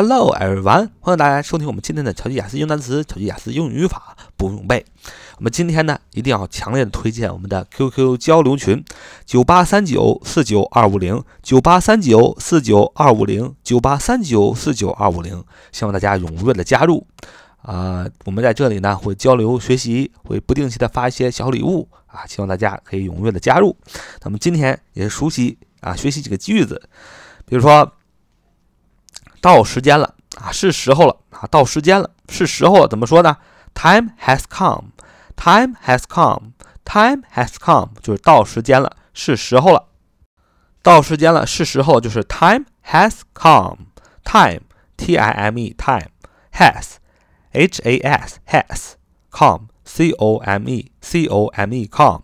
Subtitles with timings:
[0.00, 4.86] Hello everyone，欢迎大家收听我们今天的超级雅思英单词、超级雅思英语语法不用背。
[5.38, 8.84] 我们今天呢，一定要强烈的推荐我们的 QQ 交流群：
[9.26, 15.42] 九八三九四九二五零九八三九四九二五零九八三九四九二五零，
[15.72, 17.04] 希望大家踊跃的加入。
[17.62, 23.76] 啊，我们在这里呢会交流学习，会不定期的发一些小礼物啊，希望大家可以踊跃的加入。
[24.22, 26.80] 那么今天也熟悉啊，学习几个句子，
[27.46, 27.92] 比如说。
[29.41, 33.37] 到时间了啊，是时候了啊，到时间了，是时候了，怎么说呢？
[33.73, 34.91] Time has come,
[35.35, 36.53] time has come,
[36.85, 39.85] time has come，就是到时间了，是时候了。
[40.81, 43.77] 到时间了，是时候，就是 time has come,
[44.23, 44.61] time,
[44.97, 46.09] t i m e, time,
[46.51, 46.97] has,
[47.51, 48.93] h a s, has,
[49.31, 52.23] come, c o m e, c o m e, come，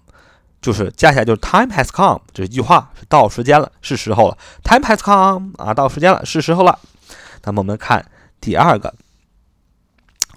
[0.61, 4.37] 就是加起来就是 time has come，这一句话是到时间了，是时候了。
[4.63, 6.77] Time has come 啊，到时间了，是时候了。
[7.44, 8.04] 那么我们看
[8.40, 8.92] 第二个，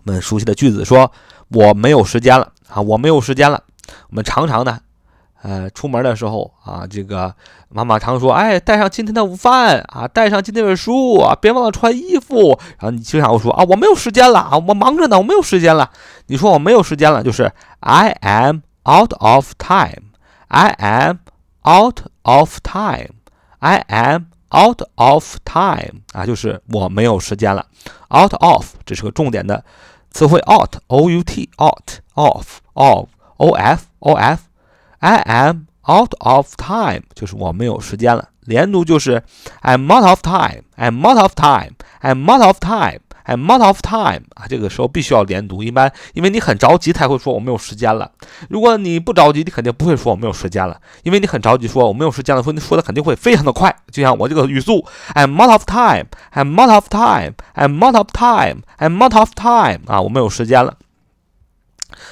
[0.04, 1.12] 我们熟悉的句子说
[1.50, 3.64] ：“我没有时间了啊，我没有时间了。”
[4.10, 4.80] 我们常常呢，
[5.42, 7.34] 呃，出门的时候啊，这个
[7.70, 15.90] 妈妈常说：“哎，带上今天的午饭啊，带上今天的书啊，别忘了穿衣服。”然后你经常会说：“啊，我没有时间了啊，我忙着呢，我没有时间了。”
[16.28, 20.12] 你说我没有时间了，就是 I am out of time.
[20.48, 21.20] I am
[21.64, 23.12] out of time.
[23.60, 24.26] I am.
[24.50, 27.66] Out of time 啊，就是我没有时间了。
[28.10, 29.64] Out of 这是个重点的
[30.12, 30.40] 词汇。
[30.42, 33.08] Out，o u t，out，of，of，o
[33.52, 34.42] f，o f。
[35.00, 38.30] I am out of time 就是我没有时间了。
[38.42, 39.24] 连读就是
[39.62, 40.64] I'm out of time.
[40.78, 41.76] I'm out of time.
[42.02, 43.02] I'm out of time.
[43.28, 48.10] I'm out of time 啊，这个时候必须要连读，一般因为你很着急才会说我没有时间了。
[48.50, 56.08] 如果你不着急，你肯定不会说我没有时间了，因为你很着急说我没有时间了，说你说的肯定会非常的快，就像我这个语速，I'm out of time.
[56.34, 57.34] I'm out of time.
[57.54, 58.62] I'm out of time.
[58.80, 60.78] I'm out of time 啊，我没有时间了。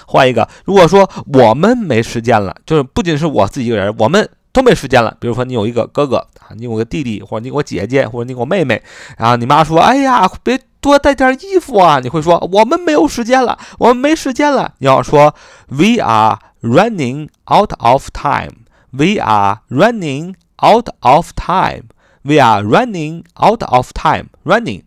[0.06, 4.30] 换一个，如果说我们没时间了，就是不仅是我自己一个人，我们。
[4.56, 5.14] 都没时间了。
[5.20, 8.82] 比如说，你有一个哥哥啊，你有个弟弟，或者你有个姐姐，或者你有个妹妹，
[9.18, 15.35] 然后你妈说：“哎呀，别多带点衣服啊！”你会说：“我们没有时间了，我们没时间了。”你要说：“
[15.69, 18.67] We are running out of time.
[18.91, 21.85] We are running out of time.
[22.23, 24.29] We are running out of time.
[24.45, 24.83] Running,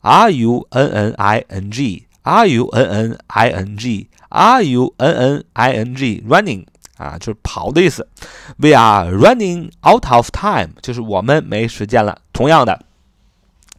[0.00, 4.62] R U N N I N G, R U N N I N G, R
[4.62, 6.66] U N N I N G, running。”
[6.98, 8.08] 啊，就是跑的意思。
[8.56, 12.18] We are running out of time，就是我们没时间了。
[12.32, 12.80] 同样的，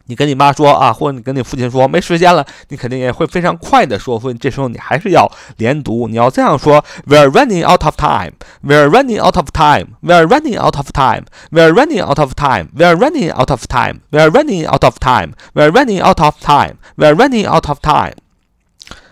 [0.07, 4.21] 你跟你妈说啊，或者你跟你父亲说没时间了，你肯定也会非常快的说。
[4.21, 8.33] 所以这时候你还是要连读，你要这样说：We are running out of time.
[8.63, 9.87] We are running out of time.
[10.01, 11.25] We are running out of time.
[11.51, 12.69] We are running out of time.
[12.75, 14.01] We are running out of time.
[14.11, 15.33] We are running out of time.
[15.55, 16.77] We are running out of time.
[16.97, 18.15] We're running out of time.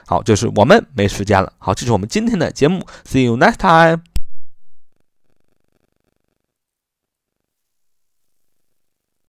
[0.07, 1.53] 好，就是我们没时间了。
[1.59, 2.87] 好，这是我们今天的节目。
[3.07, 4.12] See you next time.